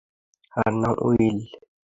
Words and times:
তার 0.53 0.71
নাম 0.81 0.95
উইল। 1.07 1.37